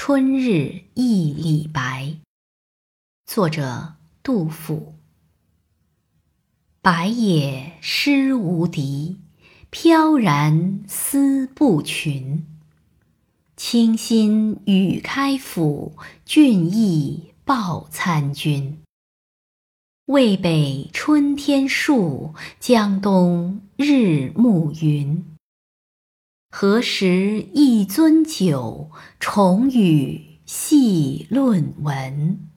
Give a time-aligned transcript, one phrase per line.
[0.00, 2.18] 春日忆李白，
[3.26, 4.94] 作者杜甫。
[6.80, 9.18] 白也诗无敌，
[9.70, 12.46] 飘然思不群。
[13.56, 18.78] 清新与开府，俊逸报参军。
[20.06, 25.24] 渭北春天树，江东日暮云。
[26.50, 28.90] 何时一樽酒，
[29.20, 32.48] 重与细论文。